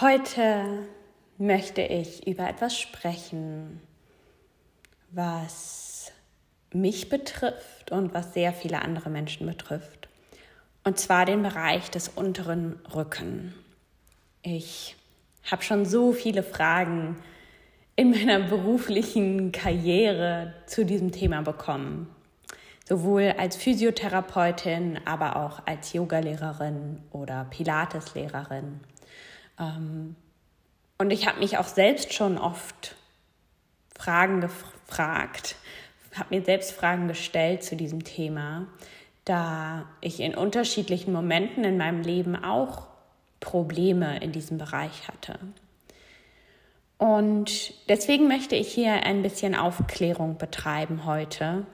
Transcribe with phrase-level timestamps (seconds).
[0.00, 0.88] Heute
[1.38, 3.80] möchte ich über etwas sprechen,
[5.12, 6.10] was
[6.72, 10.08] mich betrifft und was sehr viele andere Menschen betrifft.
[10.82, 13.54] Und zwar den Bereich des unteren Rücken.
[14.42, 14.96] Ich
[15.48, 17.16] habe schon so viele Fragen
[17.94, 22.08] in meiner beruflichen Karriere zu diesem Thema bekommen.
[22.84, 28.80] Sowohl als Physiotherapeutin, aber auch als Yogalehrerin oder Pilateslehrerin.
[29.58, 30.16] Ähm,
[30.98, 32.96] und ich habe mich auch selbst schon oft
[33.94, 35.56] Fragen gefragt,
[36.14, 38.66] habe mir selbst Fragen gestellt zu diesem Thema,
[39.24, 42.86] da ich in unterschiedlichen Momenten in meinem Leben auch
[43.40, 45.38] Probleme in diesem Bereich hatte.
[46.98, 51.66] Und deswegen möchte ich hier ein bisschen Aufklärung betreiben heute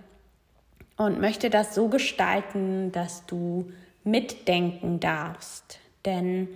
[0.97, 3.71] und möchte das so gestalten, dass du
[4.03, 5.79] mitdenken darfst.
[6.05, 6.49] Denn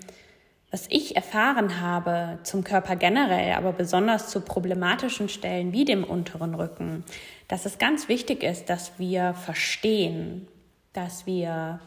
[0.75, 6.57] was ich erfahren habe zum Körper generell, aber besonders zu problematischen Stellen wie dem unteren
[6.57, 7.05] Rücken,
[7.47, 10.49] dass es ganz wichtig ist, dass wir verstehen,
[10.93, 11.79] dass wir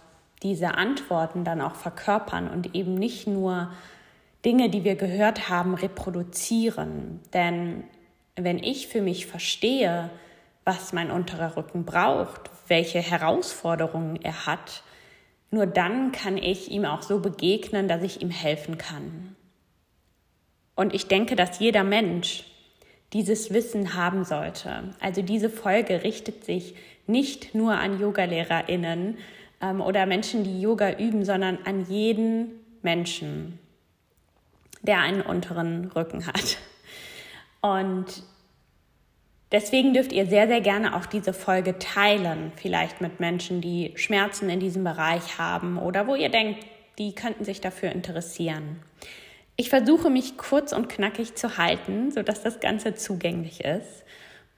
[0.41, 3.73] diese Antworten dann auch verkörpern und eben nicht nur
[4.45, 7.19] Dinge, die wir gehört haben, reproduzieren.
[7.33, 7.83] Denn
[8.38, 10.09] wenn ich für mich verstehe,
[10.63, 14.81] was mein unterer Rücken braucht, welche Herausforderungen er hat,
[15.58, 19.36] nur dann kann ich ihm auch so begegnen, dass ich ihm helfen kann.
[20.75, 22.44] Und ich denke, dass jeder Mensch
[23.12, 24.94] dieses Wissen haben sollte.
[25.00, 26.75] Also diese Folge richtet sich
[27.07, 29.18] nicht nur an Yogalehrerinnen
[29.62, 32.51] ähm, oder Menschen, die Yoga üben, sondern an jeden
[32.84, 33.57] Menschen,
[34.84, 36.57] der einen unteren Rücken hat.
[37.62, 38.22] Und
[39.52, 44.50] Deswegen dürft ihr sehr, sehr gerne auch diese Folge teilen, vielleicht mit Menschen, die Schmerzen
[44.50, 46.66] in diesem Bereich haben oder wo ihr denkt,
[46.97, 48.81] die könnten sich dafür interessieren.
[49.56, 54.03] Ich versuche mich kurz und knackig zu halten, sodass das Ganze zugänglich ist.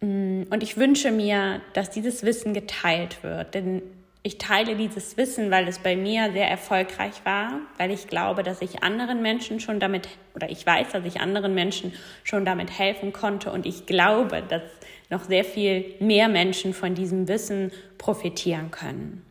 [0.02, 3.82] Mm, und ich wünsche mir, dass dieses Wissen geteilt wird, denn
[4.22, 8.62] ich teile dieses Wissen, weil es bei mir sehr erfolgreich war, weil ich glaube, dass
[8.62, 11.94] ich anderen Menschen schon damit, oder ich weiß, dass ich anderen Menschen
[12.26, 14.64] schon damit helfen konnte und ich glaube, dass
[15.10, 19.26] noch sehr viel mehr Menschen von diesem Wissen profitieren können.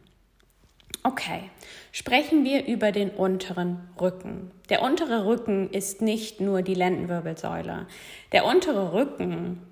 [1.04, 1.50] Okay,
[1.92, 4.50] sprechen wir über den unteren Rücken.
[4.68, 7.86] Der untere Rücken ist nicht nur die Lendenwirbelsäule.
[8.32, 9.62] Der untere Rücken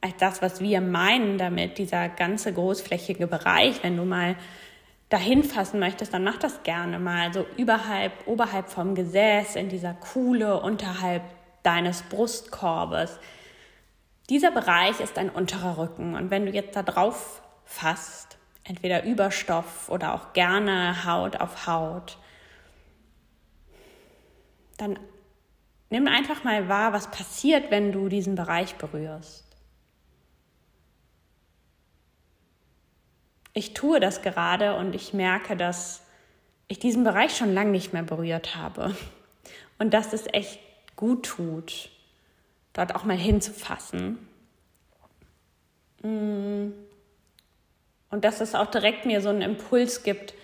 [0.00, 4.36] als das, was wir meinen damit, dieser ganze großflächige Bereich, wenn du mal
[5.08, 9.94] dahin fassen möchtest, dann mach das gerne mal so überhalb, oberhalb vom Gesäß in dieser
[9.94, 11.22] Kuhle unterhalb
[11.62, 13.18] deines Brustkorbes.
[14.32, 19.90] Dieser Bereich ist ein unterer Rücken und wenn du jetzt da drauf fasst, entweder Überstoff
[19.90, 22.16] oder auch gerne Haut auf Haut,
[24.78, 24.98] dann
[25.90, 29.52] nimm einfach mal wahr, was passiert, wenn du diesen Bereich berührst.
[33.54, 36.02] ich tue das gerade und ich merke, dass
[36.68, 38.96] ich diesen Bereich schon lange nicht mehr berührt habe.
[39.78, 40.58] Und dass es echt
[40.96, 41.90] gut tut,
[42.72, 44.18] dort auch mal hinzufassen.
[46.02, 46.72] Mm.
[48.10, 50.34] Und dass es auch direkt mir so einen Impuls gibt,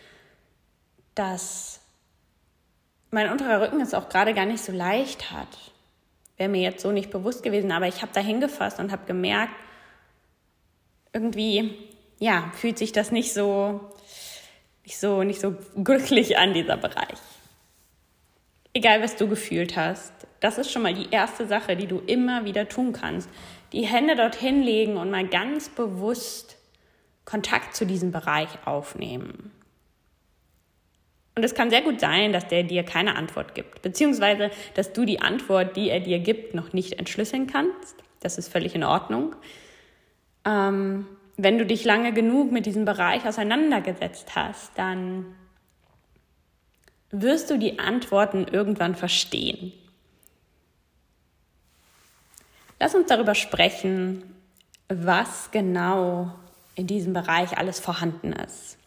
[1.14, 1.80] dass
[3.10, 5.72] mein unterer Rücken es auch gerade gar nicht so leicht hat.
[6.36, 9.52] Wäre mir jetzt so nicht bewusst gewesen, aber ich habe da hingefasst und habe gemerkt,
[11.12, 11.88] irgendwie
[12.18, 13.80] ja, fühlt sich das nicht so,
[14.84, 17.18] nicht so, nicht so glücklich an, dieser Bereich.
[18.72, 22.44] Egal, was du gefühlt hast, das ist schon mal die erste Sache, die du immer
[22.44, 23.28] wieder tun kannst.
[23.72, 26.56] Die Hände dorthin legen und mal ganz bewusst
[27.24, 29.52] Kontakt zu diesem Bereich aufnehmen.
[31.34, 35.04] Und es kann sehr gut sein, dass der dir keine Antwort gibt, beziehungsweise dass du
[35.04, 37.96] die Antwort, die er dir gibt, noch nicht entschlüsseln kannst.
[38.20, 39.36] Das ist völlig in Ordnung.
[40.44, 41.06] Ähm,
[41.36, 45.26] wenn du dich lange genug mit diesem Bereich auseinandergesetzt hast, dann
[47.10, 49.72] wirst du die Antworten irgendwann verstehen.
[52.80, 54.22] Lass uns darüber sprechen,
[54.88, 56.32] was genau
[56.74, 58.78] in diesem Bereich alles vorhanden ist.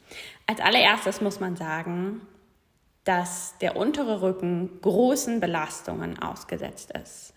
[0.47, 2.21] Als allererstes muss man sagen,
[3.03, 7.33] dass der untere Rücken großen Belastungen ausgesetzt ist.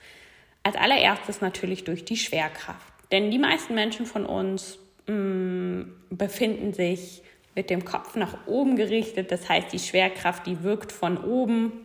[0.63, 2.93] Als allererstes natürlich durch die Schwerkraft.
[3.13, 7.23] Denn die meisten Menschen von uns mh, mm, befinden sich
[7.55, 9.31] mit dem Kopf nach oben gerichtet.
[9.31, 11.85] Das heißt, die Schwerkraft, die wirkt von oben.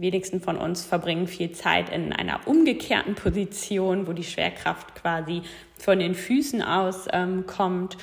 [0.00, 5.42] Wenigsten von uns verbringen viel Zeit in einer umgekehrten Position, wo die Schwerkraft quasi
[5.78, 7.96] von den Füßen aus ähm, kommt.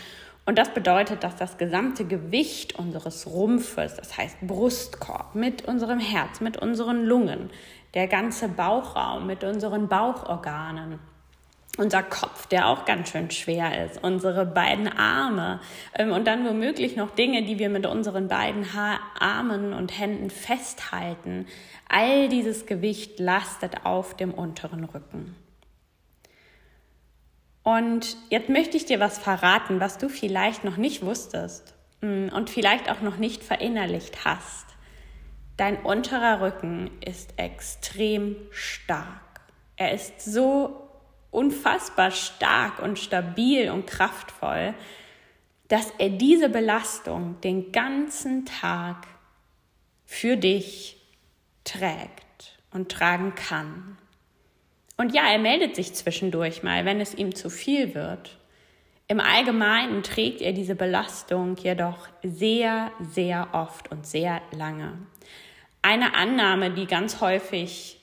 [0.45, 6.39] Und das bedeutet, dass das gesamte Gewicht unseres Rumpfes, das heißt Brustkorb, mit unserem Herz,
[6.39, 7.49] mit unseren Lungen,
[7.93, 10.99] der ganze Bauchraum mit unseren Bauchorganen,
[11.77, 15.61] unser Kopf, der auch ganz schön schwer ist, unsere beiden Arme
[15.93, 20.29] ähm, und dann womöglich noch Dinge, die wir mit unseren beiden ha Armen und Händen
[20.29, 21.45] festhalten.
[21.87, 25.35] All dieses Gewicht lastet auf dem unteren Rücken.
[27.63, 32.49] Und jetzt möchte ich dir was verraten, was du vielleicht noch nicht wusstest mm, und
[32.49, 34.65] vielleicht auch noch nicht verinnerlicht hast.
[35.57, 39.41] Dein unterer Rücken ist extrem stark.
[39.75, 40.86] Er ist so
[41.31, 44.73] unfassbar stark und stabil und kraftvoll,
[45.67, 49.07] dass er diese Belastung den ganzen Tag
[50.05, 50.97] für dich
[51.63, 53.97] trägt und tragen kann.
[54.95, 58.37] Und ja, er meldet sich zwischendurch mal, wenn es ihm zu viel wird.
[59.07, 64.93] Im Allgemeinen trägt er diese Belastung jedoch sehr, sehr oft und sehr lange.
[65.81, 67.96] Eine Annahme, die ganz häufig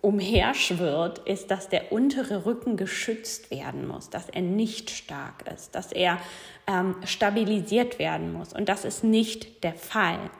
[0.00, 5.92] umherschwirrt, ist, dass der untere Rücken geschützt werden muss, dass er nicht stark ist, dass
[5.92, 6.18] er
[6.66, 8.52] ähm, stabilisiert werden muss.
[8.52, 10.30] Und das ist nicht der Fall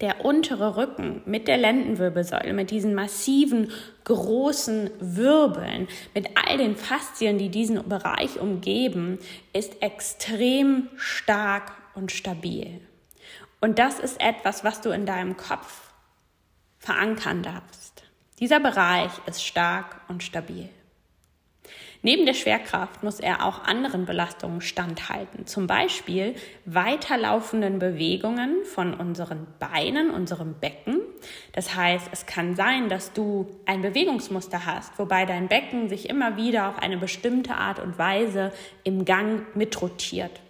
[0.00, 3.70] der untere Rücken mit der Lendenwirbelsäule, mit diesen massiven,
[4.04, 9.18] großen Wirbeln, mit all den Faszien, die diesen Bereich umgeben,
[9.52, 12.80] ist extrem stark und stabil.
[13.60, 15.92] Und das ist etwas, was du in deinem Kopf
[16.78, 17.91] verankern darfst.
[18.38, 20.68] Dieser Bereich ist stark und stabil.
[22.04, 26.34] Neben der Schwerkraft muss er auch anderen Belastungen standhalten, zum Beispiel
[26.64, 31.00] weiterlaufenden Bewegungen von unseren Beinen, unserem Becken.
[31.52, 36.36] Das heißt, es kann sein, dass du ein Bewegungsmuster hast, wobei dein Becken sich immer
[36.36, 38.52] wieder auf eine bestimmte Art und Weise
[38.82, 40.40] im Gang mitrotiert.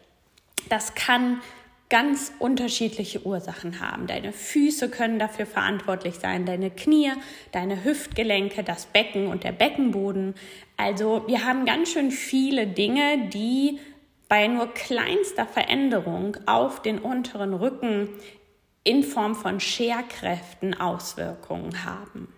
[0.70, 1.43] Das kann
[1.92, 4.06] ganz unterschiedliche Ursachen haben.
[4.06, 7.12] Deine Füße können dafür verantwortlich sein, deine Knie,
[7.52, 10.34] deine Hüftgelenke, das Becken und der Beckenboden.
[10.78, 13.78] Also wir haben ganz schön viele Dinge, die
[14.26, 18.08] bei nur kleinster Veränderung auf den unteren Rücken
[18.84, 22.32] in Form von Scherkräften Auswirkungen haben.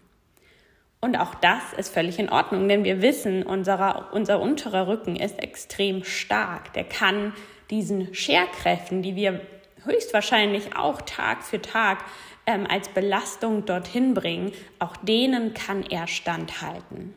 [1.00, 5.38] Und auch das ist völlig in Ordnung, denn wir wissen, unserer, unser unterer Rücken ist
[5.40, 6.72] extrem stark.
[6.72, 7.34] Der kann
[7.70, 9.40] diesen Scherkräften, die wir
[9.84, 12.04] höchstwahrscheinlich auch Tag für Tag
[12.46, 17.14] ähm, als Belastung dorthin bringen, auch denen kann er standhalten.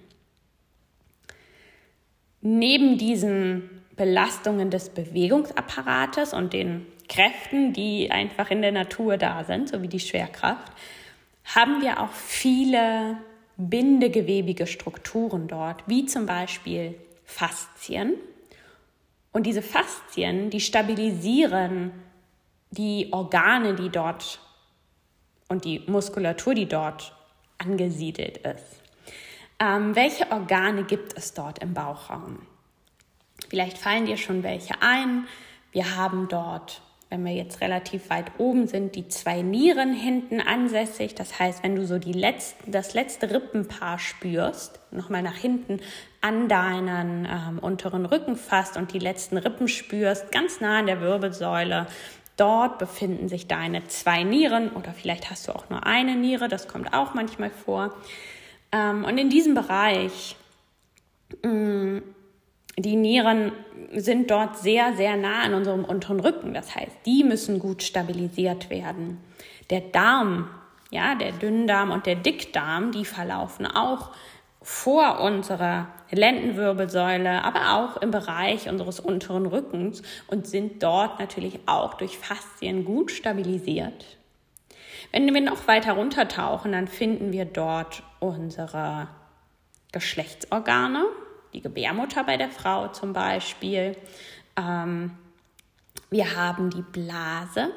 [2.42, 9.70] Neben diesen Belastungen des Bewegungsapparates und den Kräften, die einfach in der Natur da sind,
[9.70, 10.72] so wie die Schwerkraft,
[11.44, 13.18] haben wir auch viele
[13.58, 16.96] bindegewebige Strukturen dort, wie zum Beispiel
[17.26, 18.14] Faszien,
[19.38, 21.92] und diese Faszien, die stabilisieren
[22.72, 24.40] die Organe, die dort
[25.48, 27.14] und die Muskulatur, die dort
[27.60, 28.82] angesiedelt ist.
[29.60, 32.48] Ähm, welche Organe gibt es dort im Bauchraum?
[33.48, 35.28] Vielleicht fallen dir schon welche ein.
[35.72, 41.16] Wir haben dort wenn wir jetzt relativ weit oben sind, die zwei Nieren hinten ansässig.
[41.16, 45.80] Das heißt, wenn du so die letzten, das letzte Rippenpaar spürst, nochmal nach hinten
[46.20, 51.00] an deinen ähm, unteren Rücken fasst und die letzten Rippen spürst, ganz nah an der
[51.00, 51.88] Wirbelsäule,
[52.36, 56.68] dort befinden sich deine zwei Nieren oder vielleicht hast du auch nur eine Niere, das
[56.68, 57.96] kommt auch manchmal vor.
[58.74, 60.36] Ähm, und in diesem Bereich
[61.42, 62.04] mh, mm,
[62.78, 63.52] die Nieren
[63.92, 66.54] sind dort sehr, sehr nah an unserem unteren Rücken.
[66.54, 69.20] Das heißt, die müssen gut stabilisiert werden.
[69.70, 70.50] Der Darm,
[70.92, 74.12] ja, der Dünndarm und der Dickdarm, die verlaufen auch
[74.62, 81.96] vor unserer Lendenwirbelsäule, aber auch im Bereich unseres unteren Rückens und sind dort natürlich auch
[81.96, 84.18] durch Faszien gut stabilisiert.
[85.12, 89.08] Wenn wir noch weiter runtertauchen, dann finden wir dort unsere
[89.94, 91.06] Geschlechtsorgane,
[91.58, 93.98] die Gebärmutter bei der Frau zum Beispiel.
[94.56, 95.12] Ähm,
[96.12, 97.72] wir haben die Blase,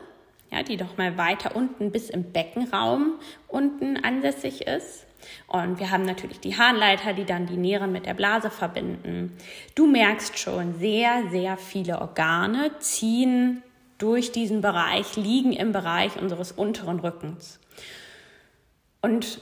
[0.50, 3.14] ja, die doch mal weiter unten bis im Beckenraum
[3.48, 5.06] unten ansässig ist.
[5.46, 9.36] Und wir haben natürlich die Harnleiter, die dann die Nieren mit der Blase verbinden.
[9.74, 13.62] Du merkst schon, sehr, sehr viele Organe ziehen
[13.98, 17.60] durch diesen Bereich liegen im Bereich unseres unteren Rückens.
[19.02, 19.40] Und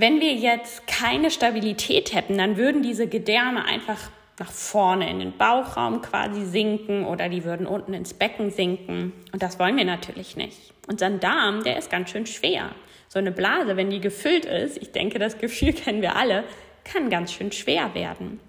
[0.00, 5.36] wenn wir jetzt keine Stabilität hätten, dann würden diese Gedärme einfach nach vorne in den
[5.36, 9.12] Bauchraum quasi sinken oder die würden unten ins Becken sinken.
[9.32, 10.74] Und das wollen wir natürlich nicht.
[10.86, 12.70] Unser Darm, der ist ganz schön schwer.
[13.08, 16.44] So eine Blase, wenn die gefüllt ist, ich denke, das Gefühl kennen wir alle,
[16.84, 18.40] kann ganz schön schwer werden.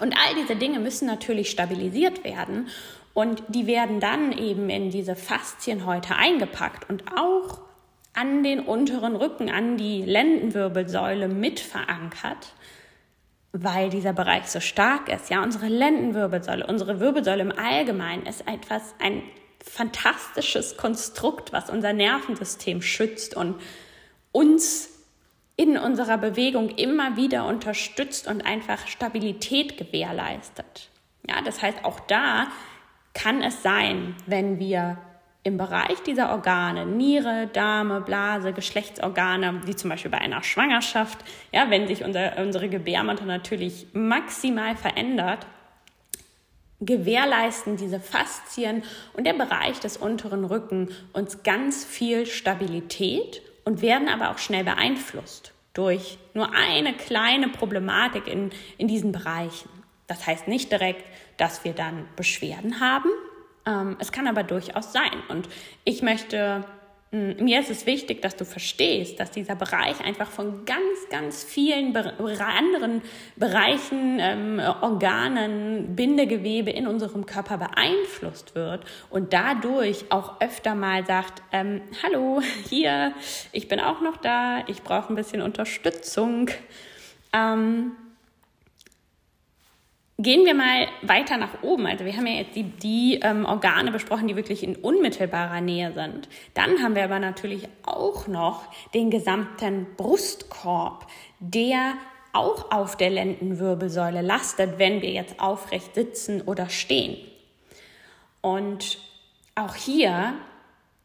[0.00, 2.68] Und all diese Dinge müssen natürlich stabilisiert werden
[3.14, 7.67] und die werden dann eben in diese Faszienhäute eingepackt und auch
[8.18, 12.54] an den unteren Rücken, an die Lendenwirbelsäule mit verankert,
[13.52, 15.30] weil dieser Bereich so stark ist.
[15.30, 19.22] Ja, unsere Lendenwirbelsäule, unsere Wirbelsäule im Allgemeinen ist etwas, ein
[19.64, 23.60] fantastisches Konstrukt, was unser Nervensystem schützt und
[24.32, 24.90] uns
[25.54, 30.88] in unserer Bewegung immer wieder unterstützt und einfach Stabilität gewährleistet.
[31.28, 32.48] Ja, das heißt, auch da
[33.14, 34.98] kann es sein, wenn wir
[35.42, 41.18] im Bereich dieser Organe, Niere, Darme, Blase, Geschlechtsorgane, wie zum Beispiel bei einer Schwangerschaft,
[41.52, 45.46] ja, wenn sich unser, unsere Gebärmutter natürlich maximal verändert,
[46.80, 48.82] gewährleisten diese Faszien
[49.14, 54.64] und der Bereich des unteren Rücken uns ganz viel Stabilität und werden aber auch schnell
[54.64, 59.68] beeinflusst durch nur eine kleine Problematik in, in diesen Bereichen.
[60.06, 61.04] Das heißt nicht direkt,
[61.36, 63.10] dass wir dann Beschwerden haben.
[63.68, 65.22] Ähm, es kann aber durchaus sein.
[65.28, 65.48] Und
[65.84, 66.64] ich möchte
[67.10, 71.96] mir ist es wichtig, dass du verstehst, dass dieser Bereich einfach von ganz, ganz vielen
[71.96, 73.00] anderen
[73.34, 81.42] Bereichen, ähm, Organen, Bindegewebe in unserem Körper beeinflusst wird und dadurch auch öfter mal sagt,
[81.52, 83.14] ähm, hallo, hier,
[83.52, 86.50] ich bin auch noch da, ich brauche ein bisschen Unterstützung.
[87.32, 87.92] Ähm,
[90.20, 91.86] Gehen wir mal weiter nach oben.
[91.86, 95.92] Also wir haben ja jetzt die, die ähm, Organe besprochen, die wirklich in unmittelbarer Nähe
[95.92, 96.28] sind.
[96.54, 101.06] Dann haben wir aber natürlich auch noch den gesamten Brustkorb,
[101.38, 101.94] der
[102.32, 107.16] auch auf der Lendenwirbelsäule lastet, wenn wir jetzt aufrecht sitzen oder stehen.
[108.40, 108.98] Und
[109.54, 110.34] auch hier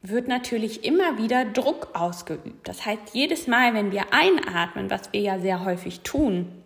[0.02, 2.68] wird natürlich immer wieder Druck ausgeübt.
[2.68, 6.63] Das heißt, jedes Mal, wenn wir einatmen, was wir ja sehr häufig tun,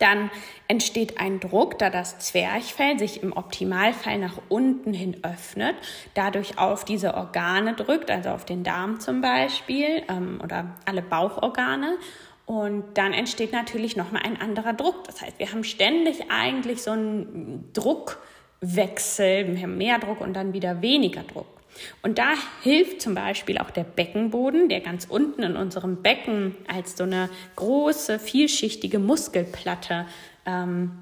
[0.00, 0.30] dann
[0.66, 5.76] entsteht ein Druck, da das Zwerchfell sich im Optimalfall nach unten hin öffnet,
[6.14, 11.98] dadurch auf diese Organe drückt, also auf den Darm zum Beispiel ähm, oder alle Bauchorgane.
[12.46, 15.04] Und dann entsteht natürlich nochmal ein anderer Druck.
[15.04, 20.52] Das heißt, wir haben ständig eigentlich so einen Druckwechsel, wir haben mehr Druck und dann
[20.52, 21.59] wieder weniger Druck.
[22.02, 26.96] Und da hilft zum Beispiel auch der Beckenboden, der ganz unten in unserem Becken als
[26.96, 30.06] so eine große, vielschichtige Muskelplatte
[30.46, 30.92] ähm,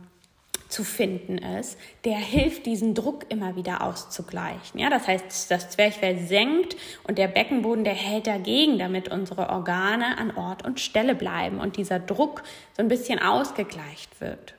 [0.68, 4.78] zu finden ist, der hilft, diesen Druck immer wieder auszugleichen.
[4.78, 10.18] Ja, das heißt, das Zwerchfell senkt und der Beckenboden, der hält dagegen, damit unsere Organe
[10.18, 12.42] an Ort und Stelle bleiben und dieser Druck
[12.76, 14.57] so ein bisschen ausgegleicht wird.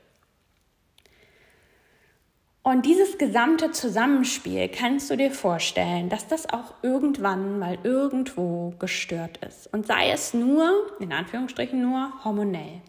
[2.61, 9.37] Und dieses gesamte Zusammenspiel kannst du dir vorstellen, dass das auch irgendwann mal irgendwo gestört
[9.37, 9.71] ist.
[9.73, 12.81] Und sei es nur, in Anführungsstrichen nur, hormonell.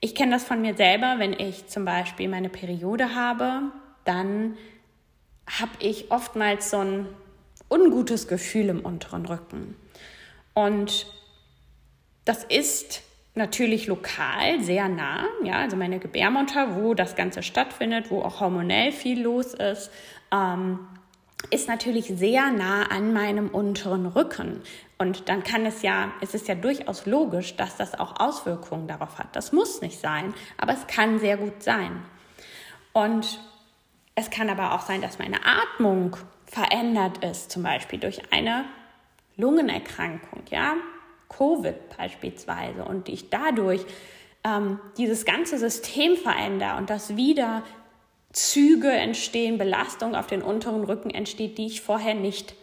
[0.00, 3.62] Ich kenne das von mir selber, wenn ich zum Beispiel meine Periode habe,
[4.04, 4.56] dann
[5.48, 7.06] habe ich oftmals so ein
[7.70, 9.76] ungutes Gefühl im unteren Rücken.
[10.52, 11.06] Und
[12.24, 13.02] das ist
[13.36, 18.92] natürlich lokal sehr nah, ja, also meine Gebärmutter, wo das Ganze stattfindet, wo auch hormonell
[18.92, 19.90] viel los ist,
[20.32, 20.80] ähm,
[21.50, 24.62] ist natürlich sehr nah an meinem unteren Rücken.
[24.98, 29.18] Und dann kann es ja, es ist ja durchaus logisch, dass das auch Auswirkungen darauf
[29.18, 29.36] hat.
[29.36, 32.02] Das muss nicht sein, aber es kann sehr gut sein.
[32.92, 33.38] Und
[34.14, 36.16] es kann aber auch sein, dass meine Atmung
[36.46, 38.64] verändert ist, zum Beispiel durch eine
[39.36, 40.74] Lungenerkrankung, ja,
[41.28, 43.84] Covid beispielsweise und ich dadurch
[44.44, 47.62] ähm, dieses ganze System verändere und dass wieder
[48.32, 52.54] Züge entstehen, Belastung auf den unteren Rücken entsteht, die ich vorher nicht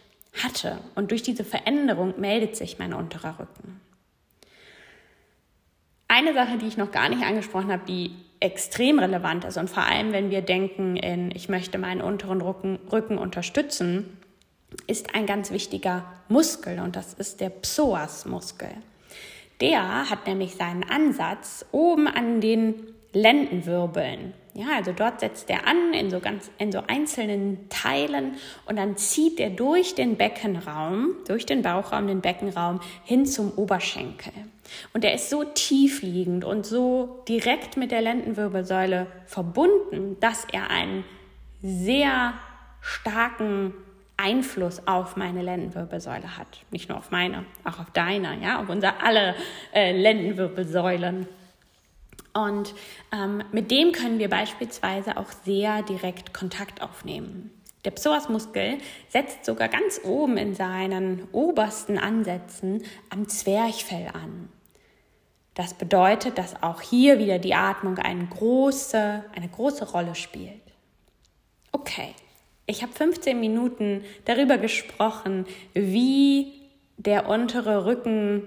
[0.42, 0.78] hatte.
[0.94, 3.80] Und durch diese Veränderung meldet sich mein unterer Rücken.
[6.08, 9.84] Eine Sache, die ich noch gar nicht angesprochen habe, die extrem relevant ist und vor
[9.84, 14.18] allem, wenn wir denken in, ich möchte meinen unteren Rücken, Rücken unterstützen,
[14.86, 18.70] ist ein ganz wichtiger Muskel und das ist der Psoasmuskel.
[19.60, 22.74] Der hat nämlich seinen Ansatz oben an den
[23.12, 24.34] Lendenwirbeln.
[24.54, 28.96] Ja, also dort setzt er an in so ganz in so einzelnen Teilen und dann
[28.96, 34.32] zieht er durch den Beckenraum, durch den Bauchraum, den Beckenraum hin zum Oberschenkel.
[34.92, 40.70] Und er ist so tief liegend und so direkt mit der Lendenwirbelsäule verbunden, dass er
[40.70, 41.04] einen
[41.62, 42.34] sehr
[42.80, 43.74] starken
[44.16, 46.60] Einfluss auf meine Lendenwirbelsäule hat.
[46.70, 49.34] Nicht nur auf meine, auch auf deine, ja, auf unser alle
[49.72, 51.26] äh, Lendenwirbelsäulen.
[52.32, 52.74] Und
[53.12, 57.50] ähm, mit dem können wir beispielsweise auch sehr direkt Kontakt aufnehmen.
[57.84, 58.78] Der Psoasmuskel
[59.08, 64.48] setzt sogar ganz oben in seinen obersten Ansätzen am Zwerchfell an.
[65.54, 70.62] Das bedeutet, dass auch hier wieder die Atmung eine große, eine große Rolle spielt.
[71.70, 72.14] Okay,
[72.66, 76.52] ich habe 15 Minuten darüber gesprochen, wie
[76.96, 78.42] der untere Rücken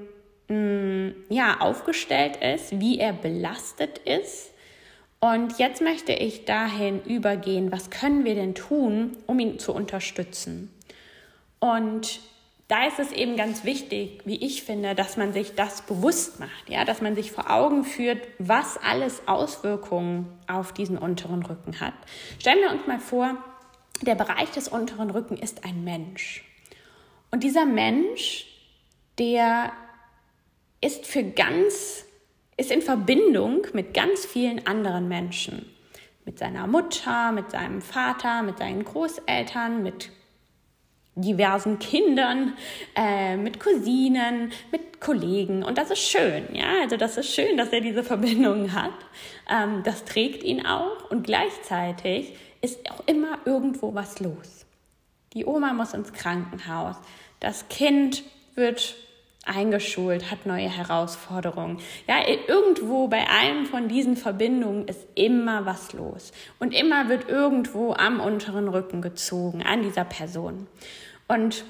[0.48, 4.52] mh, mm, ja, aufgestellt ist, wie er belastet ist.
[5.20, 10.72] Und jetzt möchte ich dahin übergehen, was können wir denn tun, um ihn zu unterstützen.
[11.60, 12.20] Und
[12.68, 16.70] da ist es eben ganz wichtig, wie ich finde, dass man sich das bewusst macht,
[16.70, 21.94] ja, dass man sich vor Augen führt, was alles Auswirkungen auf diesen unteren Rücken hat.
[22.40, 23.38] Stellen wir uns mal vor,
[24.01, 26.44] der Bereich des unteren Rücken ist ein Mensch.
[27.32, 28.46] Und dieser Mensch,
[29.18, 29.72] der
[30.82, 32.06] ist für ganz,
[32.56, 35.72] ist in Verbindung mit ganz vielen anderen Menschen.
[36.25, 40.12] Mit seiner Mutter, mit seinem Vater, mit seinen Großeltern, mit
[41.16, 42.54] diversen Kindern,
[42.96, 45.63] äh, mit Cousinen, mit Kollegen.
[45.63, 46.82] Und das ist schön, ja.
[46.82, 48.94] Also das ist schön, dass er diese Verbindungen hat.
[49.50, 51.10] Ähm, das trägt ihn auch.
[51.10, 54.66] Und gleichzeitig ist auch immer irgendwo was los.
[55.34, 56.96] Die Oma muss ins Krankenhaus.
[57.40, 58.24] Das Kind
[58.56, 58.96] wird
[59.46, 61.80] eingeschult, hat neue Herausforderungen.
[62.08, 62.16] Ja,
[62.48, 66.32] irgendwo bei einem von diesen Verbindungen ist immer was los.
[66.60, 70.68] Und immer wird irgendwo am unteren Rücken gezogen, an dieser Person.
[71.28, 71.66] Und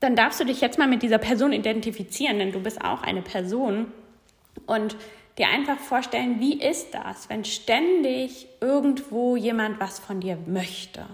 [0.00, 3.22] dann darfst du dich jetzt mal mit dieser Person identifizieren, denn du bist auch eine
[3.22, 3.92] Person.
[4.66, 4.96] Und
[5.38, 11.06] dir einfach vorstellen, wie ist das, wenn ständig irgendwo jemand was von dir möchte.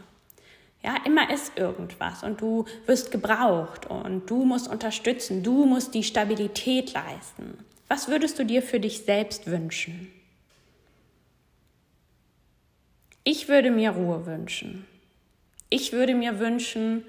[0.82, 6.02] Ja, immer ist irgendwas und du wirst gebraucht und du musst unterstützen, du musst die
[6.02, 7.58] Stabilität leisten.
[7.88, 10.10] Was würdest du dir für dich selbst wünschen?
[13.24, 14.86] Ich würde mir Ruhe wünschen.
[15.70, 17.04] Ich würde mir wünschen,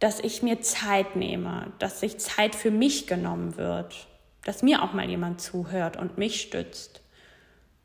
[0.00, 4.08] dass ich mir Zeit nehme, dass sich Zeit für mich genommen wird,
[4.44, 7.00] dass mir auch mal jemand zuhört und mich stützt.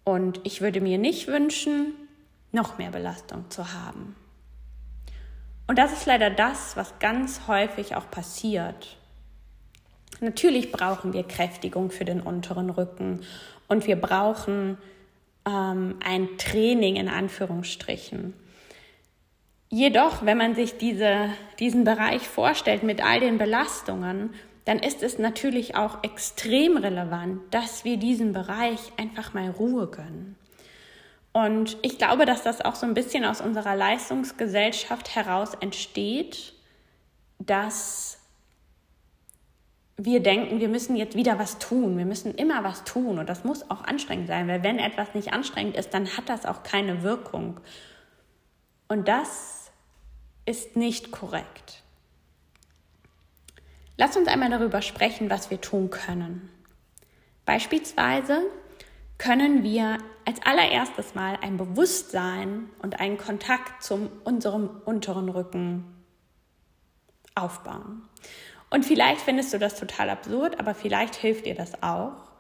[0.04, 1.94] Und ich würde mir nicht wünschen,
[2.52, 4.16] noch mehr Belastung zu haben.
[5.68, 8.98] Und das ist leider das, was ganz häufig auch passiert.
[10.20, 13.22] Natürlich brauchen wir Kräftigung für den unteren Rücken
[13.68, 14.78] und wir brauchen
[15.46, 18.34] ähm, ein Training in Anführungsstrichen.
[19.70, 24.34] Jedoch, wenn man sich diese, diesen Bereich vorstellt mit all den Belastungen,
[24.70, 30.36] dann ist es natürlich auch extrem relevant, dass wir diesem Bereich einfach mal Ruhe gönnen.
[31.34, 36.54] Und ich glaube, dass das auch so ein bisschen aus unserer Leistungsgesellschaft heraus entsteht,
[37.40, 38.20] dass
[39.98, 43.44] wir denken, wir müssen jetzt wieder was tun, wir müssen immer was tun und das
[43.44, 47.02] muss auch anstrengend sein, weil wenn etwas nicht anstrengend ist, dann hat das auch keine
[47.02, 47.60] Wirkung.
[48.88, 49.72] Und das
[50.46, 51.79] ist nicht korrekt.
[54.00, 56.50] Lass uns einmal darüber sprechen, was wir tun können.
[57.44, 58.44] Beispielsweise
[59.18, 65.84] können wir als allererstes mal ein Bewusstsein und einen Kontakt zu unserem unteren Rücken
[67.36, 68.04] aufbauen.
[68.70, 72.32] Und vielleicht findest du das total absurd, aber vielleicht hilft dir das auch,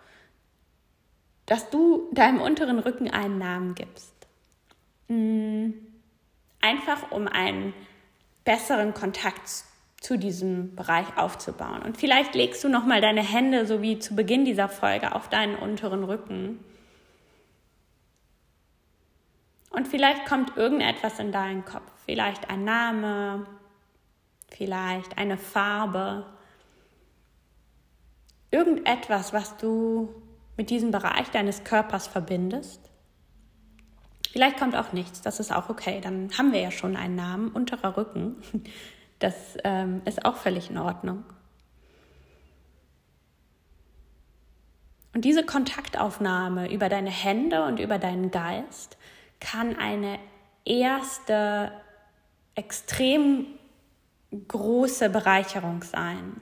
[1.45, 4.13] dass du deinem unteren Rücken einen Namen gibst.
[5.09, 5.73] Hm,
[6.61, 7.73] einfach um einen
[8.45, 9.65] besseren Kontakt
[10.01, 11.81] zu diesem Bereich aufzubauen.
[11.81, 15.29] Und vielleicht legst du noch mal deine Hände, so wie zu Beginn dieser Folge, auf
[15.29, 16.59] deinen unteren Rücken.
[19.71, 21.91] Und vielleicht kommt irgendetwas in deinen Kopf.
[22.05, 23.45] Vielleicht ein Name,
[24.47, 26.25] vielleicht eine Farbe.
[28.51, 30.09] Irgendetwas, was du
[30.57, 32.89] mit diesem Bereich deines Körpers verbindest.
[34.31, 36.01] Vielleicht kommt auch nichts, das ist auch okay.
[36.01, 38.37] Dann haben wir ja schon einen Namen, unterer Rücken.
[39.19, 41.23] Das ähm, ist auch völlig in Ordnung.
[45.13, 48.97] Und diese Kontaktaufnahme über deine Hände und über deinen Geist
[49.39, 50.19] kann eine
[50.65, 51.71] erste
[52.55, 53.47] extrem
[54.47, 56.39] große Bereicherung sein.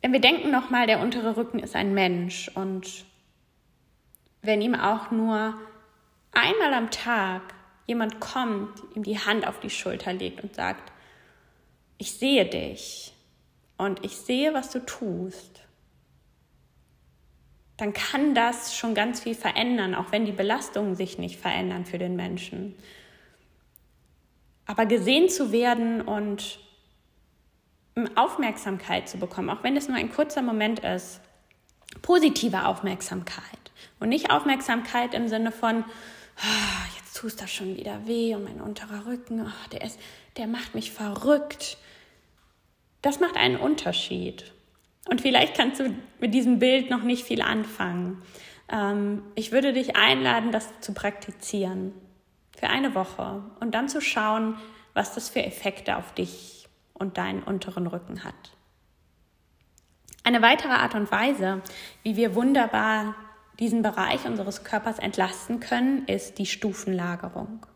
[0.00, 3.04] Wenn wir denken nochmal, der untere Rücken ist ein Mensch und
[4.42, 5.54] wenn ihm auch nur
[6.32, 7.42] einmal am Tag
[7.86, 10.92] jemand kommt, ihm die Hand auf die Schulter legt und sagt,
[12.04, 13.14] ich sehe dich
[13.78, 15.62] und ich sehe, was du tust,
[17.78, 21.96] dann kann das schon ganz viel verändern, auch wenn die Belastungen sich nicht verändern für
[21.96, 22.76] den Menschen.
[24.66, 26.58] Aber gesehen zu werden und
[28.16, 31.22] Aufmerksamkeit zu bekommen, auch wenn es nur ein kurzer Moment ist,
[32.02, 35.84] positive Aufmerksamkeit und nicht Aufmerksamkeit im Sinne von,
[36.36, 39.98] oh, jetzt tust das schon wieder weh und mein unterer Rücken, oh, der, ist,
[40.36, 41.78] der macht mich verrückt.
[43.04, 44.50] Das macht einen Unterschied.
[45.10, 48.22] Und vielleicht kannst du mit diesem Bild noch nicht viel anfangen.
[48.72, 51.92] Ähm, ich würde dich einladen, das zu praktizieren
[52.56, 54.56] für eine Woche und dann zu schauen,
[54.94, 58.56] was das für Effekte auf dich und deinen unteren Rücken hat.
[60.22, 61.60] Eine weitere Art und Weise,
[62.04, 63.16] wie wir wunderbar
[63.60, 67.66] diesen Bereich unseres Körpers entlasten können, ist die Stufenlagerung.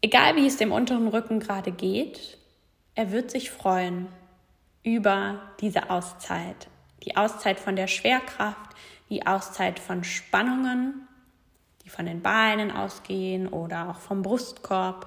[0.00, 2.37] Egal wie es dem unteren Rücken gerade geht,
[2.98, 4.08] er wird sich freuen
[4.82, 6.66] über diese Auszeit.
[7.04, 8.74] Die Auszeit von der Schwerkraft,
[9.08, 11.06] die Auszeit von Spannungen,
[11.84, 15.06] die von den Beinen ausgehen oder auch vom Brustkorb.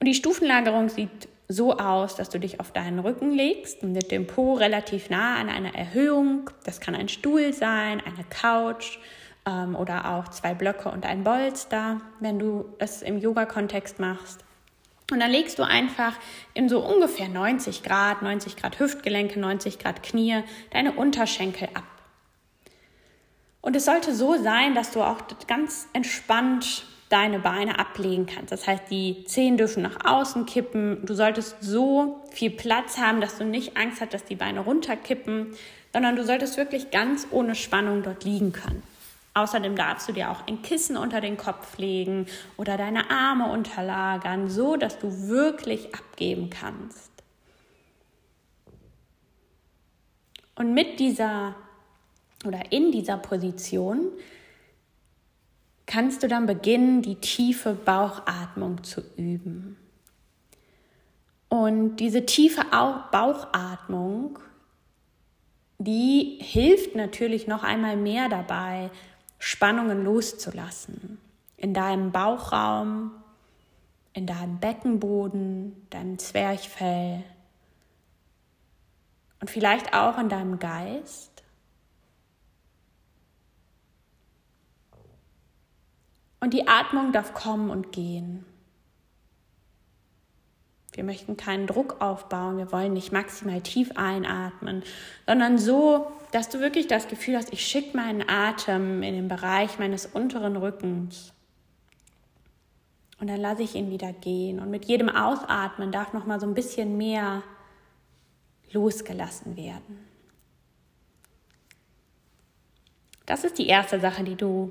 [0.00, 4.26] Und die Stufenlagerung sieht so aus, dass du dich auf deinen Rücken legst mit dem
[4.26, 6.50] Po relativ nah an einer Erhöhung.
[6.64, 8.98] Das kann ein Stuhl sein, eine Couch
[9.46, 14.44] ähm, oder auch zwei Blöcke und ein Bolster, wenn du es im Yoga-Kontext machst.
[15.12, 16.14] Und dann legst du einfach
[16.54, 21.84] in so ungefähr 90 Grad, 90 Grad Hüftgelenke, 90 Grad Knie deine Unterschenkel ab.
[23.60, 28.52] Und es sollte so sein, dass du auch ganz entspannt deine Beine ablegen kannst.
[28.52, 31.04] Das heißt, die Zehen dürfen nach außen kippen.
[31.04, 35.54] Du solltest so viel Platz haben, dass du nicht Angst hast, dass die Beine runterkippen,
[35.92, 38.82] sondern du solltest wirklich ganz ohne Spannung dort liegen können.
[39.34, 44.48] Außerdem darfst du dir auch ein Kissen unter den Kopf legen oder deine Arme unterlagern,
[44.48, 47.10] so dass du wirklich abgeben kannst.
[50.56, 51.54] Und mit dieser
[52.44, 54.08] oder in dieser Position
[55.86, 59.76] kannst du dann beginnen, die tiefe Bauchatmung zu üben.
[61.48, 62.62] Und diese tiefe
[63.10, 64.38] Bauchatmung,
[65.78, 68.90] die hilft natürlich noch einmal mehr dabei,
[69.40, 71.18] Spannungen loszulassen.
[71.56, 73.10] In deinem Bauchraum,
[74.12, 77.24] in deinem Beckenboden, deinem Zwerchfell
[79.40, 81.42] und vielleicht auch in deinem Geist.
[86.40, 88.44] Und die Atmung darf kommen und gehen.
[91.00, 94.82] Wir möchten keinen Druck aufbauen, wir wollen nicht maximal tief einatmen,
[95.26, 99.78] sondern so, dass du wirklich das Gefühl hast, ich schicke meinen Atem in den Bereich
[99.78, 101.32] meines unteren Rückens.
[103.18, 104.60] Und dann lasse ich ihn wieder gehen.
[104.60, 107.44] Und mit jedem Ausatmen darf noch mal so ein bisschen mehr
[108.70, 110.06] losgelassen werden.
[113.24, 114.70] Das ist die erste Sache, die du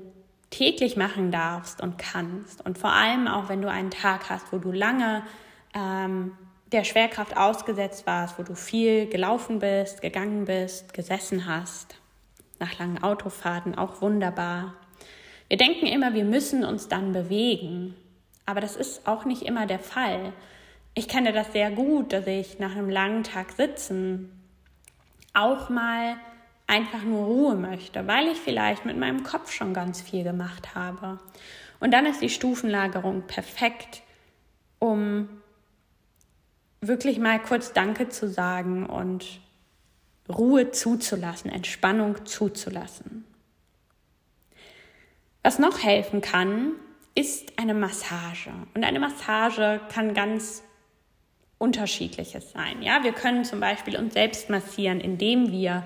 [0.50, 2.64] täglich machen darfst und kannst.
[2.64, 5.24] Und vor allem auch, wenn du einen Tag hast, wo du lange
[5.74, 6.32] ähm,
[6.72, 11.96] der Schwerkraft ausgesetzt warst, wo du viel gelaufen bist, gegangen bist, gesessen hast,
[12.58, 14.74] nach langen Autofahrten auch wunderbar.
[15.48, 17.96] Wir denken immer, wir müssen uns dann bewegen,
[18.46, 20.32] aber das ist auch nicht immer der Fall.
[20.94, 24.30] Ich kenne das sehr gut, dass ich nach einem langen Tag sitzen
[25.32, 26.16] auch mal
[26.66, 31.18] einfach nur Ruhe möchte, weil ich vielleicht mit meinem Kopf schon ganz viel gemacht habe.
[31.80, 34.02] Und dann ist die Stufenlagerung perfekt,
[34.78, 35.28] um
[36.80, 39.40] wirklich mal kurz Danke zu sagen und
[40.28, 43.24] Ruhe zuzulassen, Entspannung zuzulassen.
[45.42, 46.72] Was noch helfen kann,
[47.14, 48.50] ist eine Massage.
[48.74, 50.62] Und eine Massage kann ganz
[51.58, 52.82] unterschiedliches sein.
[52.82, 55.84] Ja, wir können zum Beispiel uns selbst massieren, indem wir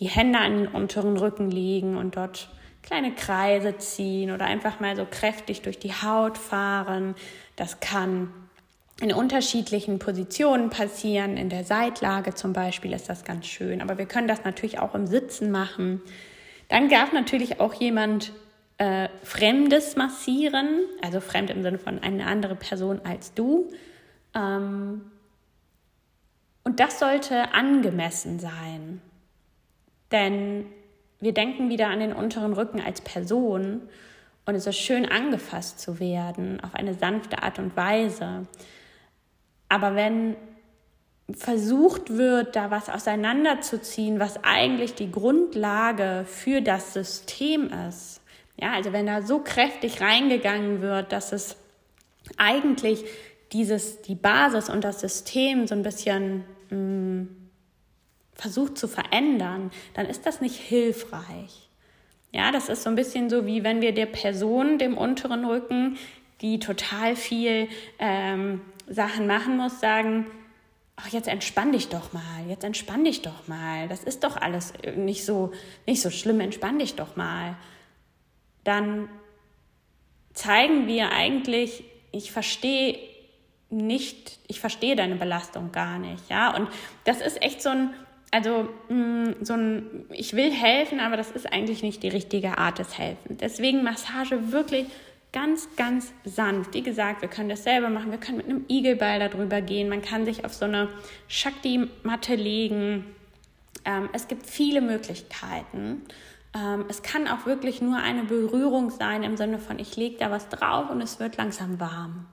[0.00, 2.48] die Hände an den unteren Rücken legen und dort
[2.82, 7.14] kleine Kreise ziehen oder einfach mal so kräftig durch die Haut fahren.
[7.56, 8.32] Das kann
[9.00, 11.36] in unterschiedlichen Positionen passieren.
[11.36, 13.80] In der Seitlage zum Beispiel ist das ganz schön.
[13.80, 16.02] Aber wir können das natürlich auch im Sitzen machen.
[16.68, 18.32] Dann darf natürlich auch jemand
[18.78, 23.70] äh, Fremdes massieren, also fremd im Sinne von eine andere Person als du.
[24.34, 25.02] Ähm,
[26.64, 29.00] und das sollte angemessen sein.
[30.10, 30.66] Denn
[31.20, 33.82] wir denken wieder an den unteren Rücken als Person
[34.44, 38.46] und es ist schön angefasst zu werden auf eine sanfte Art und Weise.
[39.68, 40.36] Aber wenn
[41.30, 48.22] versucht wird, da was auseinanderzuziehen, was eigentlich die Grundlage für das System ist,
[48.60, 51.56] ja, also wenn da so kräftig reingegangen wird, dass es
[52.38, 53.04] eigentlich
[53.52, 57.28] dieses, die Basis und das System so ein bisschen mh, mm,
[58.34, 61.68] versucht zu verändern, dann ist das nicht hilfreich.
[62.32, 65.96] Ja, das ist so ein bisschen so, wie wenn wir der Person, dem unteren Rücken,
[66.40, 70.26] die total viel ähm, Sachen machen muss, sagen,
[70.96, 74.72] ach, jetzt entspann dich doch mal, jetzt entspann dich doch mal, das ist doch alles
[74.96, 75.52] nicht so,
[75.86, 77.56] nicht so schlimm, entspann dich doch mal,
[78.64, 79.08] dann
[80.34, 82.98] zeigen wir eigentlich, ich verstehe
[83.70, 86.68] nicht, ich verstehe deine Belastung gar nicht, ja, und
[87.04, 87.94] das ist echt so ein,
[88.30, 92.78] also mm, so ein, ich will helfen, aber das ist eigentlich nicht die richtige Art
[92.78, 93.38] des Helfens.
[93.40, 94.86] Deswegen Massage wirklich
[95.32, 96.74] ganz, ganz sanft.
[96.74, 98.10] Wie gesagt, wir können das selber machen.
[98.10, 99.88] Wir können mit einem Igelball darüber gehen.
[99.88, 100.88] Man kann sich auf so eine
[101.28, 103.04] Shakti-Matte legen.
[103.84, 106.02] Ähm, es gibt viele Möglichkeiten.
[106.54, 110.30] Ähm, es kann auch wirklich nur eine Berührung sein im Sinne von, ich lege da
[110.30, 112.26] was drauf und es wird langsam warm.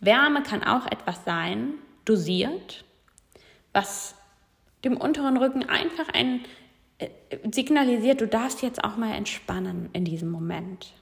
[0.00, 2.84] Wärme kann auch etwas sein, dosiert,
[3.72, 4.14] was
[4.84, 6.44] dem unteren Rücken einfach ein
[6.98, 7.08] äh,
[7.52, 10.92] signalisiert, du darfst jetzt auch mal entspannen in diesem Moment.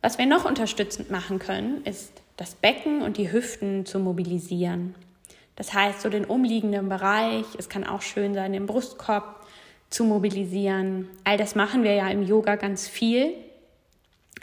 [0.00, 4.94] Was wir noch unterstützend machen können, ist das Becken und die Hüften zu mobilisieren.
[5.56, 9.44] Das heißt, so den umliegenden Bereich, es kann auch schön sein, den Brustkorb
[9.90, 11.08] zu mobilisieren.
[11.24, 13.32] All das machen wir ja im Yoga ganz viel.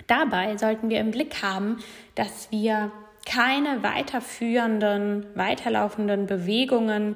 [0.08, 1.78] Dabei sollten wir im Blick haben,
[2.16, 2.92] dass wir
[3.26, 7.16] keine weiterführenden, weiterlaufenden Bewegungen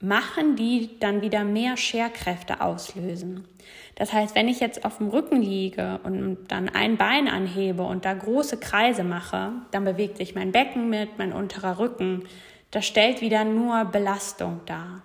[0.00, 3.46] machen, die dann wieder mehr Scherkräfte auslösen.
[3.94, 8.04] Das heißt, wenn ich jetzt auf dem Rücken liege und dann ein Bein anhebe und
[8.04, 12.24] da große Kreise mache, dann bewegt sich mein Becken mit, mein unterer Rücken.
[12.70, 15.02] Das stellt wieder nur Belastung dar.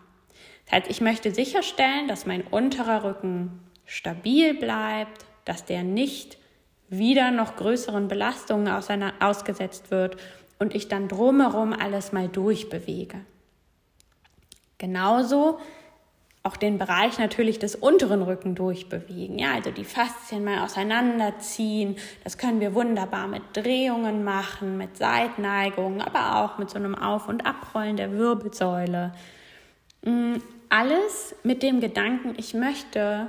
[0.66, 6.38] Das heißt, ich möchte sicherstellen, dass mein unterer Rücken stabil bleibt, dass der nicht
[6.90, 8.74] wieder noch größeren Belastungen
[9.22, 10.18] ausgesetzt wird
[10.60, 13.22] und ich dann drumherum alles mal durchbewege.
[14.82, 15.60] Genauso
[16.42, 19.38] auch den Bereich natürlich des unteren Rücken durchbewegen.
[19.38, 21.98] Ja, also die Faszien mal auseinanderziehen.
[22.24, 27.28] Das können wir wunderbar mit Drehungen machen, mit Seitneigungen, aber auch mit so einem Auf-
[27.28, 29.14] und Abrollen der Wirbelsäule.
[30.02, 30.38] Mm,
[30.70, 33.28] alles mit dem Gedanken, ich möchte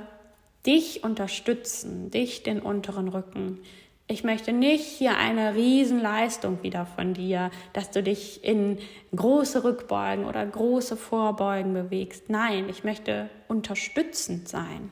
[0.65, 3.59] dich unterstützen, dich den unteren Rücken.
[4.07, 8.77] Ich möchte nicht hier eine Riesenleistung wieder von dir, dass du dich in
[9.15, 12.29] große Rückbeugen oder große Vorbeugen bewegst.
[12.29, 14.91] Nein, ich möchte unterstützend sein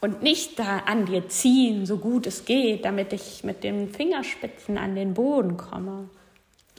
[0.00, 4.78] und nicht da an dir ziehen, so gut es geht, damit ich mit den Fingerspitzen
[4.78, 6.08] an den Boden komme.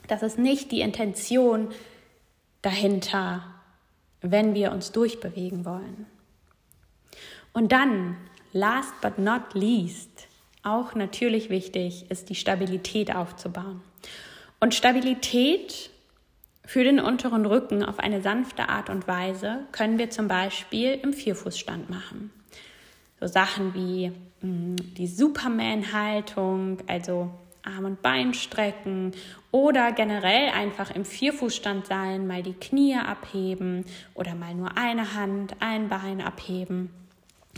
[0.06, 1.68] Das ist nicht die Intention
[2.62, 3.42] dahinter,
[4.20, 6.06] wenn wir uns durchbewegen wollen.
[7.52, 8.16] Und dann,
[8.52, 10.27] last but not least,
[10.62, 13.80] auch natürlich wichtig ist, die Stabilität aufzubauen.
[14.60, 15.90] Und Stabilität
[16.64, 21.12] für den unteren Rücken auf eine sanfte Art und Weise können wir zum Beispiel im
[21.12, 22.30] Vierfußstand machen.
[23.20, 27.30] So Sachen wie mm, die Superman-Haltung, also
[27.62, 29.12] Arm- und Bein strecken
[29.50, 35.56] oder generell einfach im Vierfußstand sein, mal die Knie abheben oder mal nur eine Hand,
[35.60, 36.90] ein Bein abheben.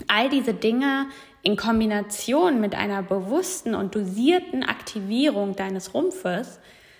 [0.07, 1.07] All diese Dinge
[1.43, 6.59] in Kombination mit einer bewussten und dosierten Aktivierung deines Rumpfes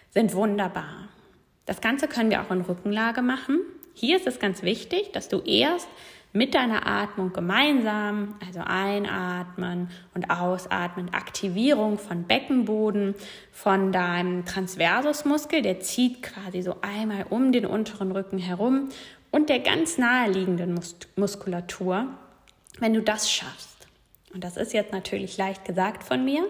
[0.10, 1.10] sind wunderbar.
[1.65, 3.60] Das Ganze können wir auch in Rückenlage machen.
[3.93, 5.88] Hier ist es ganz wichtig, dass du erst
[6.34, 13.15] mit deiner Atmung gemeinsam, also einatmen und ausatmen, Aktivierung von Beckenboden,
[13.51, 18.89] von deinem Transversusmuskel, der zieht quasi so einmal um den unteren Rücken herum
[19.30, 20.80] und der ganz naheliegenden
[21.15, 22.08] Muskulatur,
[22.80, 23.72] wenn du das schaffst.
[24.34, 26.44] Und das ist jetzt natürlich leicht gesagt von mir.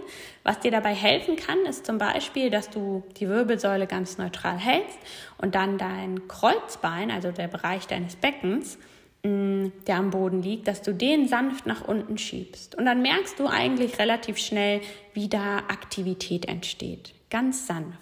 [0.44, 5.00] Was dir dabei helfen kann, ist zum Beispiel, dass du die Wirbelsäule ganz neutral hältst
[5.40, 8.78] und dann dein Kreuzbein, also der Bereich deines Beckens,
[9.24, 12.76] mm, der am Boden liegt, dass du den sanft nach unten schiebst.
[12.76, 14.82] Und dann merkst du eigentlich relativ schnell,
[15.14, 17.16] wie da Aktivität entsteht.
[17.32, 17.98] Ganz sanft.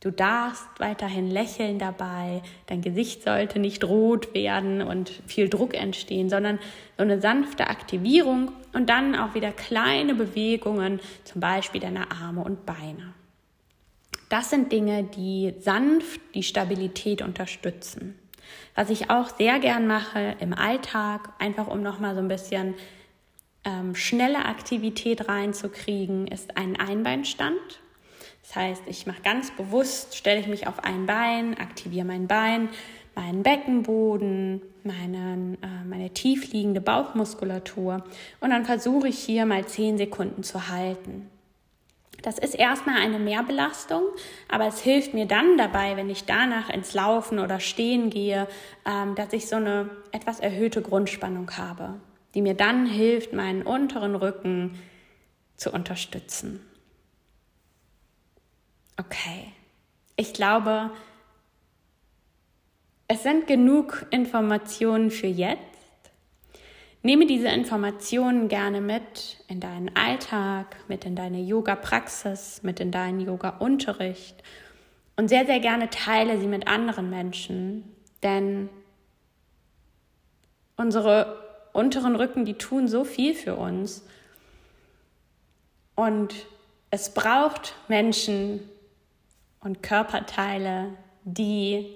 [0.00, 2.42] Du darfst weiterhin lächeln dabei.
[2.66, 6.60] Dein Gesicht sollte nicht rot werden und viel Druck entstehen, sondern
[6.96, 12.64] so eine sanfte Aktivierung und dann auch wieder kleine Bewegungen, zum Beispiel deiner Arme und
[12.64, 13.12] Beine.
[14.28, 18.16] Das sind Dinge, die sanft die Stabilität unterstützen.
[18.76, 22.74] Was ich auch sehr gern mache im Alltag, einfach um nochmal so ein bisschen
[23.64, 27.80] ähm, schnelle Aktivität reinzukriegen, ist ein Einbeinstand.
[28.48, 32.70] Das heißt, ich mache ganz bewusst, stelle ich mich auf ein Bein, aktiviere mein Bein,
[33.14, 38.04] meinen Beckenboden, meinen, äh, meine tiefliegende Bauchmuskulatur
[38.40, 41.28] und dann versuche ich hier mal zehn Sekunden zu halten.
[42.22, 44.02] Das ist erstmal eine Mehrbelastung,
[44.48, 48.48] aber es hilft mir dann dabei, wenn ich danach ins Laufen oder Stehen gehe,
[48.86, 52.00] ähm, dass ich so eine etwas erhöhte Grundspannung habe,
[52.34, 54.78] die mir dann hilft, meinen unteren Rücken
[55.54, 56.60] zu unterstützen.
[58.98, 59.52] Okay.
[60.16, 60.90] Ich glaube,
[63.06, 65.58] es sind genug Informationen für jetzt.
[67.02, 73.20] Nehme diese Informationen gerne mit in deinen Alltag, mit in deine Yoga-Praxis, mit in deinen
[73.20, 74.42] Yoga-Unterricht
[75.16, 77.84] und sehr, sehr gerne teile sie mit anderen Menschen,
[78.24, 78.68] denn
[80.76, 81.38] unsere
[81.72, 84.04] unteren Rücken, die tun so viel für uns.
[85.94, 86.34] Und
[86.90, 88.60] es braucht Menschen
[89.60, 90.94] und Körperteile,
[91.24, 91.86] die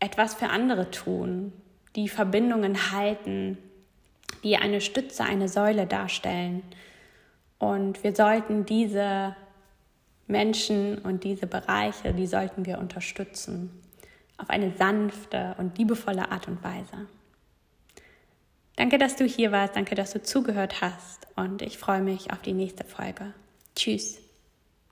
[0.00, 1.52] etwas für andere tun,
[1.96, 3.58] die Verbindungen halten,
[4.44, 6.62] die eine Stütze, eine Säule darstellen.
[7.58, 9.34] Und wir sollten diese
[10.26, 13.82] Menschen und diese Bereiche, die sollten wir unterstützen
[14.38, 17.06] auf eine sanfte und liebevolle Art und Weise.
[18.76, 22.40] Danke, dass du hier warst, danke, dass du zugehört hast und ich freue mich auf
[22.40, 23.34] die nächste Folge.
[23.74, 24.27] Tschüss.